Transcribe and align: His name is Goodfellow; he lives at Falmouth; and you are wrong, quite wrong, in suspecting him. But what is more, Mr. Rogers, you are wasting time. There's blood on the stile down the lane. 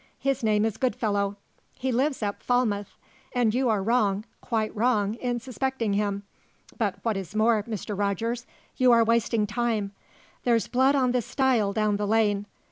His 0.17 0.43
name 0.43 0.65
is 0.65 0.77
Goodfellow; 0.77 1.37
he 1.73 1.91
lives 1.91 2.23
at 2.23 2.41
Falmouth; 2.41 2.97
and 3.33 3.53
you 3.53 3.69
are 3.69 3.83
wrong, 3.83 4.25
quite 4.41 4.75
wrong, 4.75 5.13
in 5.13 5.39
suspecting 5.39 5.93
him. 5.93 6.23
But 6.75 6.95
what 7.03 7.17
is 7.17 7.35
more, 7.35 7.61
Mr. 7.61 7.95
Rogers, 7.95 8.47
you 8.77 8.91
are 8.91 9.03
wasting 9.03 9.45
time. 9.45 9.91
There's 10.43 10.67
blood 10.67 10.95
on 10.95 11.11
the 11.11 11.21
stile 11.21 11.71
down 11.71 11.97
the 11.97 12.07
lane. 12.07 12.47